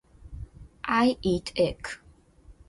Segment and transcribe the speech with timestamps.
[0.85, 1.99] I eat eggs.